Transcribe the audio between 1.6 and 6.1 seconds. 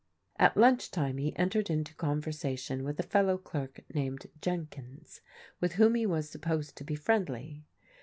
into ccmversation widi a fellow clerk named Jenkins, with whom he